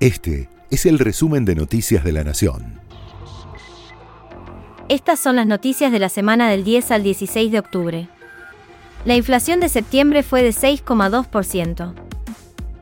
[0.00, 2.80] Este es el resumen de Noticias de la Nación.
[4.88, 8.08] Estas son las noticias de la semana del 10 al 16 de octubre.
[9.04, 11.92] La inflación de septiembre fue de 6,2%.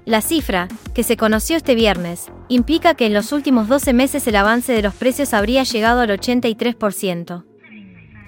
[0.05, 4.37] La cifra, que se conoció este viernes, implica que en los últimos 12 meses el
[4.37, 7.45] avance de los precios habría llegado al 83%.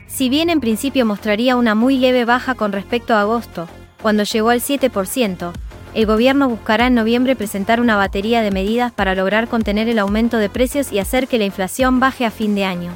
[0.09, 3.68] Si bien en principio mostraría una muy leve baja con respecto a agosto,
[4.02, 5.52] cuando llegó al 7%,
[5.95, 10.38] el gobierno buscará en noviembre presentar una batería de medidas para lograr contener el aumento
[10.38, 12.92] de precios y hacer que la inflación baje a fin de año.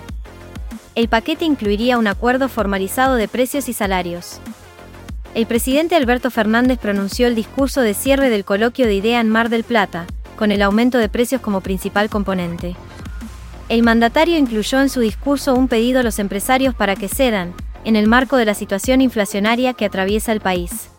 [0.95, 4.39] El paquete incluiría un acuerdo formalizado de precios y salarios.
[5.35, 9.49] El presidente Alberto Fernández pronunció el discurso de cierre del coloquio de IDEA en Mar
[9.49, 12.77] del Plata, con el aumento de precios como principal componente.
[13.69, 17.97] El mandatario incluyó en su discurso un pedido a los empresarios para que cedan, en
[17.97, 20.91] el marco de la situación inflacionaria que atraviesa el país.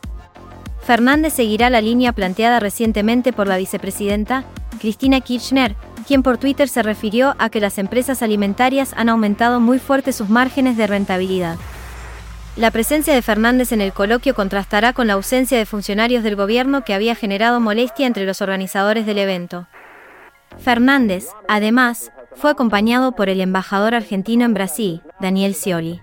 [0.85, 4.43] Fernández seguirá la línea planteada recientemente por la vicepresidenta,
[4.79, 9.79] Cristina Kirchner, quien por Twitter se refirió a que las empresas alimentarias han aumentado muy
[9.79, 11.57] fuerte sus márgenes de rentabilidad.
[12.55, 16.83] La presencia de Fernández en el coloquio contrastará con la ausencia de funcionarios del gobierno
[16.85, 19.67] que había generado molestia entre los organizadores del evento.
[20.59, 25.99] Fernández, además, fue acompañado por el embajador argentino en Brasil, Daniel Scioli.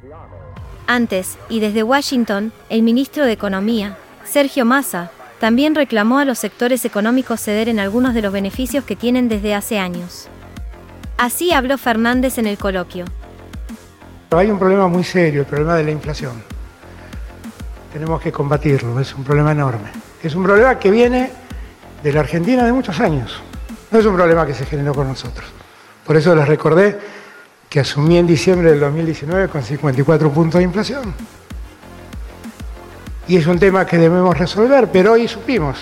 [0.89, 6.85] Antes, y desde Washington, el ministro de Economía, Sergio Massa, también reclamó a los sectores
[6.85, 10.29] económicos ceder en algunos de los beneficios que tienen desde hace años.
[11.19, 13.05] Así habló Fernández en el coloquio.
[14.31, 16.43] Hay un problema muy serio, el problema de la inflación.
[17.93, 19.91] Tenemos que combatirlo, es un problema enorme.
[20.23, 21.31] Es un problema que viene
[22.03, 23.41] de la Argentina de muchos años.
[23.91, 25.47] No es un problema que se generó con nosotros.
[26.07, 26.99] Por eso les recordé
[27.69, 31.15] que asumí en diciembre del 2019 con 54 puntos de inflación
[33.29, 35.79] y es un tema que debemos resolver, pero hoy supimos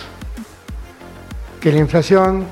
[1.60, 2.44] que la inflación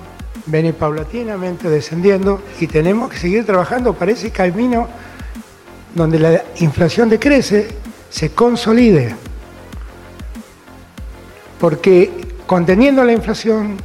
[0.46, 4.88] viene paulatinamente descendiendo y tenemos que seguir trabajando para ese camino
[5.94, 7.68] donde la inflación decrece,
[8.10, 9.14] se consolide.
[11.60, 13.76] Porque conteniendo la inflación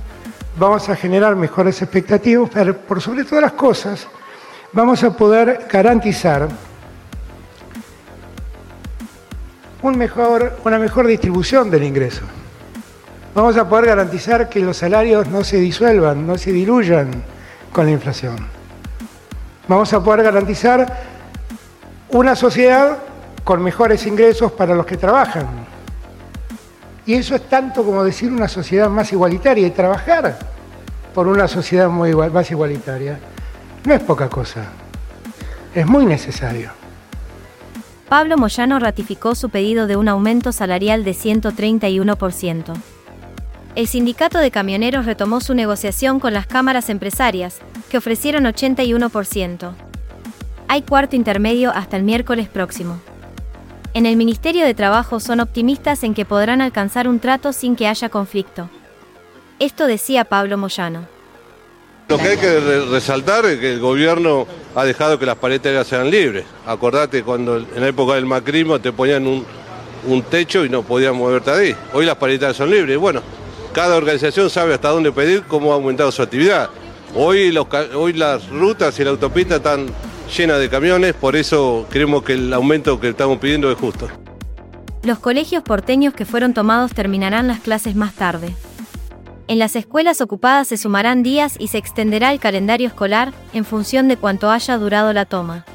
[0.57, 4.07] vamos a generar mejores expectativas, pero por sobre todas las cosas
[4.71, 6.47] vamos a poder garantizar
[9.91, 12.23] mejor, una mejor distribución del ingreso.
[13.35, 17.11] Vamos a poder garantizar que los salarios no se disuelvan, no se diluyan
[17.71, 18.35] con la inflación.
[19.67, 21.03] Vamos a poder garantizar
[22.09, 22.99] una sociedad
[23.43, 25.47] con mejores ingresos para los que trabajan.
[27.05, 30.37] Y eso es tanto como decir una sociedad más igualitaria y trabajar
[31.13, 33.19] por una sociedad muy más igualitaria.
[33.83, 34.65] No es poca cosa,
[35.75, 36.82] es muy necesario.
[38.13, 42.75] Pablo Moyano ratificó su pedido de un aumento salarial de 131%.
[43.73, 47.57] El sindicato de camioneros retomó su negociación con las cámaras empresarias,
[47.89, 49.73] que ofrecieron 81%.
[50.67, 52.99] Hay cuarto intermedio hasta el miércoles próximo.
[53.95, 57.87] En el Ministerio de Trabajo son optimistas en que podrán alcanzar un trato sin que
[57.87, 58.69] haya conflicto.
[59.57, 61.07] Esto decía Pablo Moyano.
[62.13, 62.59] Lo que hay que
[62.91, 66.45] resaltar es que el gobierno ha dejado que las paredes sean libres.
[66.63, 71.49] Acordate cuando en la época del macrismo te ponían un, techo y no podías moverte
[71.49, 71.75] ahí.
[71.91, 72.99] Hoy las paredes son libres.
[72.99, 73.23] Bueno,
[73.73, 76.69] cada organización sabe hasta dónde pedir, cómo ha aumentado su actividad.
[77.15, 79.87] Hoy las rutas y la autopista están
[80.37, 84.07] llenas de camiones, por eso creemos que el aumento que estamos pidiendo es justo.
[85.01, 88.53] Los colegios porteños que fueron tomados terminarán las clases más tarde.
[89.47, 94.07] En las escuelas ocupadas se sumarán días y se extenderá el calendario escolar en función
[94.07, 95.65] de cuánto haya durado la toma.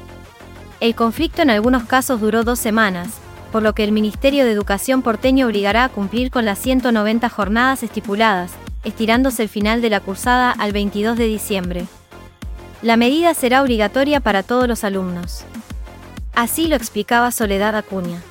[0.79, 3.09] El conflicto en algunos casos duró dos semanas,
[3.51, 7.83] por lo que el Ministerio de Educación porteño obligará a cumplir con las 190 jornadas
[7.83, 8.51] estipuladas,
[8.83, 11.85] estirándose el final de la cursada al 22 de diciembre.
[12.81, 15.43] La medida será obligatoria para todos los alumnos.
[16.33, 18.21] Así lo explicaba Soledad Acuña.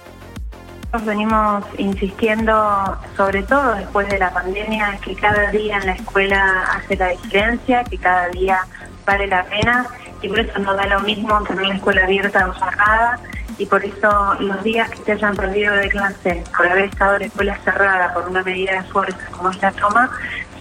[1.04, 6.96] Venimos insistiendo, sobre todo después de la pandemia, que cada día en la escuela hace
[6.96, 8.60] la diferencia, que cada día
[9.04, 9.86] vale la pena
[10.22, 13.20] y por eso no da lo mismo tener una escuela abierta o cerrada
[13.58, 17.26] y por eso los días que se hayan perdido de clase por haber estado la
[17.26, 20.10] escuela cerrada por una medida de fuerza como esta toma,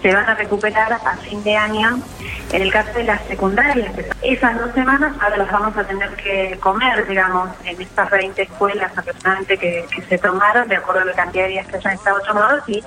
[0.02, 2.00] se van a recuperar a fin de año.
[2.52, 3.92] En el caso de las secundarias,
[4.22, 8.96] esas dos semanas ahora las vamos a tener que comer, digamos, en estas 20 escuelas
[8.96, 12.66] aproximadamente que, se tomaron, de acuerdo a la cantidad de días que hayan estado tomados,
[12.68, 12.82] y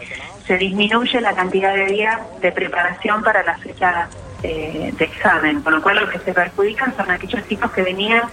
[0.47, 4.07] se disminuye la cantidad de días de preparación para la fecha
[4.41, 8.23] eh, de examen, con lo cual lo que se perjudican son aquellos chicos que venían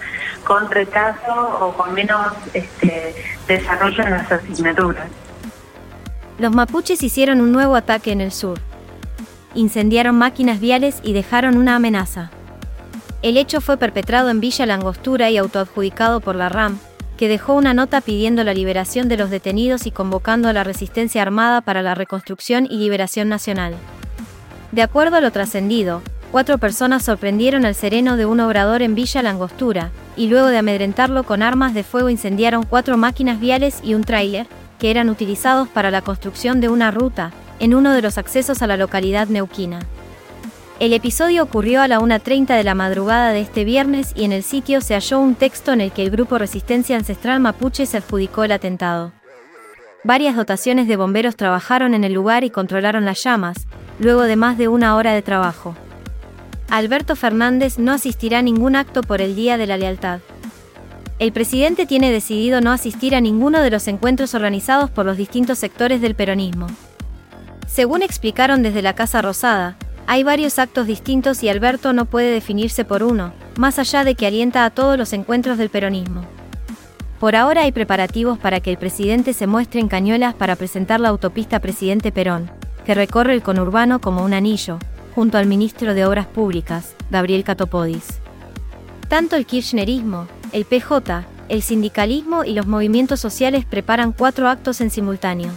[0.44, 3.14] con retraso o con menos este,
[3.46, 5.06] desarrollo en las asignaturas.
[6.38, 8.58] Los mapuches hicieron un nuevo ataque en el sur
[9.58, 12.30] incendiaron máquinas viales y dejaron una amenaza.
[13.22, 16.78] El hecho fue perpetrado en Villa Langostura y autoadjudicado por la RAM,
[17.16, 21.22] que dejó una nota pidiendo la liberación de los detenidos y convocando a la resistencia
[21.22, 23.74] armada para la reconstrucción y liberación nacional.
[24.70, 29.22] De acuerdo a lo trascendido, cuatro personas sorprendieron al sereno de un obrador en Villa
[29.22, 34.04] Langostura, y luego de amedrentarlo con armas de fuego incendiaron cuatro máquinas viales y un
[34.04, 34.46] tráiler,
[34.78, 38.66] que eran utilizados para la construcción de una ruta, en uno de los accesos a
[38.66, 39.80] la localidad neuquina.
[40.80, 44.44] El episodio ocurrió a la 1.30 de la madrugada de este viernes y en el
[44.44, 48.44] sitio se halló un texto en el que el grupo Resistencia Ancestral Mapuche se adjudicó
[48.44, 49.10] el atentado.
[50.04, 53.66] Varias dotaciones de bomberos trabajaron en el lugar y controlaron las llamas,
[53.98, 55.74] luego de más de una hora de trabajo.
[56.70, 60.20] Alberto Fernández no asistirá a ningún acto por el Día de la Lealtad.
[61.18, 65.58] El presidente tiene decidido no asistir a ninguno de los encuentros organizados por los distintos
[65.58, 66.68] sectores del peronismo.
[67.68, 69.76] Según explicaron desde la Casa Rosada,
[70.06, 74.26] hay varios actos distintos y Alberto no puede definirse por uno, más allá de que
[74.26, 76.22] alienta a todos los encuentros del peronismo.
[77.20, 81.10] Por ahora hay preparativos para que el presidente se muestre en Cañuelas para presentar la
[81.10, 82.50] autopista Presidente Perón,
[82.86, 84.78] que recorre el conurbano como un anillo,
[85.14, 88.18] junto al ministro de Obras Públicas, Gabriel Catopodis.
[89.08, 94.90] Tanto el kirchnerismo, el PJ, el sindicalismo y los movimientos sociales preparan cuatro actos en
[94.90, 95.50] simultáneo.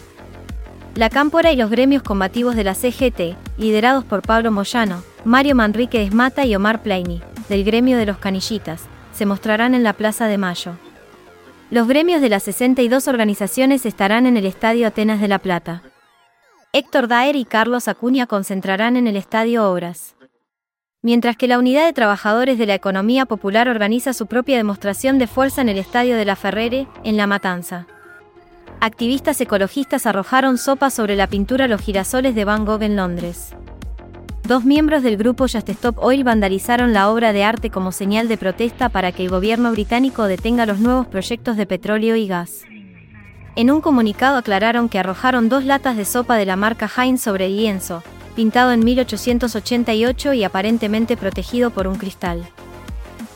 [0.95, 6.03] La Cámpora y los gremios combativos de la CGT, liderados por Pablo Moyano, Mario Manrique
[6.03, 8.83] Esmata y Omar Plaini, del gremio de los Canillitas,
[9.13, 10.73] se mostrarán en la Plaza de Mayo.
[11.69, 15.81] Los gremios de las 62 organizaciones estarán en el Estadio Atenas de La Plata.
[16.73, 20.15] Héctor Daer y Carlos Acuña concentrarán en el Estadio Obras.
[21.01, 25.27] Mientras que la Unidad de Trabajadores de la Economía Popular organiza su propia demostración de
[25.27, 27.87] fuerza en el Estadio de la Ferrere, en La Matanza
[28.81, 33.55] activistas ecologistas arrojaron sopa sobre la pintura Los girasoles de Van Gogh en Londres.
[34.43, 38.37] Dos miembros del grupo Just Stop Oil vandalizaron la obra de arte como señal de
[38.37, 42.63] protesta para que el gobierno británico detenga los nuevos proyectos de petróleo y gas.
[43.55, 47.45] En un comunicado aclararon que arrojaron dos latas de sopa de la marca Heinz sobre
[47.45, 48.01] el lienzo,
[48.35, 52.49] pintado en 1888 y aparentemente protegido por un cristal.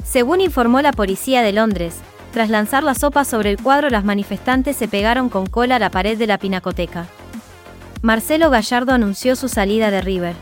[0.04, 2.02] Según informó la policía de Londres,
[2.36, 5.90] tras lanzar la sopa sobre el cuadro, las manifestantes se pegaron con cola a la
[5.90, 7.06] pared de la pinacoteca.
[8.02, 10.36] Marcelo Gallardo anunció su salida de River.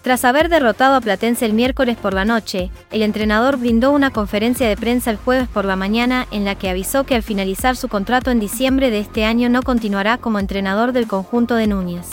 [0.00, 4.66] Tras haber derrotado a Platense el miércoles por la noche, el entrenador brindó una conferencia
[4.66, 7.88] de prensa el jueves por la mañana en la que avisó que al finalizar su
[7.88, 12.08] contrato en diciembre de este año no continuará como entrenador del conjunto de Núñez.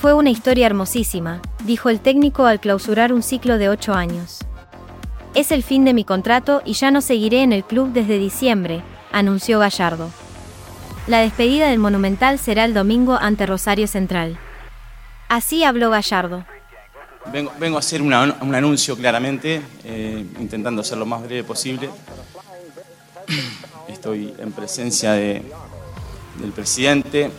[0.00, 4.40] Fue una historia hermosísima, dijo el técnico al clausurar un ciclo de ocho años.
[5.36, 8.82] Es el fin de mi contrato y ya no seguiré en el club desde diciembre,
[9.12, 10.08] anunció Gallardo.
[11.08, 14.38] La despedida del Monumental será el domingo ante Rosario Central.
[15.28, 16.46] Así habló Gallardo.
[17.30, 21.90] Vengo, a hacer un anuncio claramente, eh, intentando ser lo más breve posible.
[23.88, 25.42] Estoy en presencia de,
[26.40, 27.30] del presidente,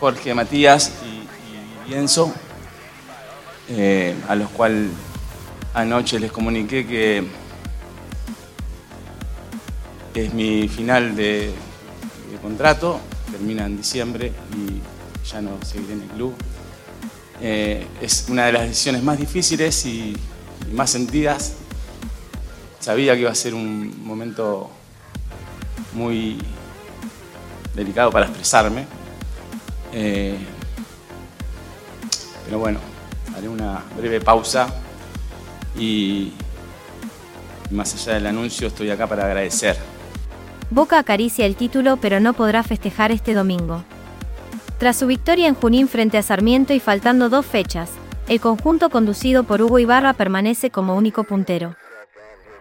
[0.00, 2.32] Jorge Matías y, Lienzo,
[3.68, 4.88] eh, a los cuales
[5.74, 7.24] Anoche les comuniqué que
[10.14, 11.52] es mi final de,
[12.40, 13.00] contrato,
[13.30, 14.80] termina en diciembre y
[15.28, 16.34] ya no seguiré en el club.
[17.40, 20.16] Eh, es una de las decisiones más difíciles y,
[20.72, 21.54] más sentidas.
[22.78, 24.70] Sabía que iba a ser un momento
[25.92, 26.38] muy
[27.74, 28.86] delicado para expresarme.
[29.92, 30.36] Eh,
[32.44, 32.78] pero bueno,
[33.36, 34.72] haré una breve pausa
[35.78, 36.32] y
[37.70, 39.76] más allá del anuncio estoy acá para agradecer.
[40.70, 43.84] Boca acaricia el título pero no podrá festejar este domingo.
[44.78, 47.90] Tras su victoria en Junín frente a Sarmiento y faltando dos fechas,
[48.28, 51.76] el conjunto conducido por Hugo Ibarra permanece como único puntero.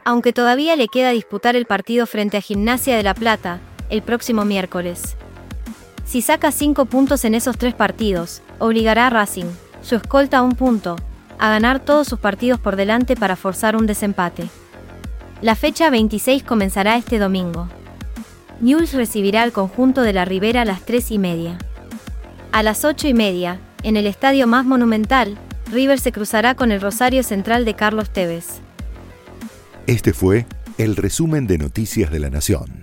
[0.06, 4.44] Aunque todavía le queda disputar el partido frente a Gimnasia de La Plata, el próximo
[4.44, 5.16] miércoles.
[6.06, 9.50] Si saca cinco puntos en esos tres partidos, obligará a Racing,
[9.82, 10.98] su escolta a un punto,
[11.40, 14.50] a ganar todos sus partidos por delante para forzar un desempate.
[15.42, 17.68] La fecha 26 comenzará este domingo.
[18.62, 21.58] Newell's recibirá al conjunto de la Ribera a las 3 y media.
[22.52, 25.38] A las 8 y media, en el estadio más monumental,
[25.72, 28.62] River se cruzará con el Rosario Central de Carlos Tevez.
[29.88, 30.46] Este fue
[30.78, 32.83] el resumen de Noticias de la Nación.